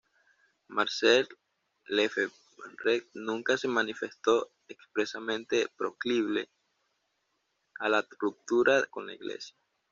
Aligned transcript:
Marcel 0.69 1.29
Lefebvre 1.87 3.03
nunca 3.13 3.55
se 3.55 3.67
manifestó 3.67 4.51
expresamente 4.67 5.67
proclive 5.77 6.49
a 7.79 7.87
la 7.87 8.03
ruptura 8.19 8.83
con 8.87 9.05
la 9.05 9.13
Iglesia. 9.13 9.55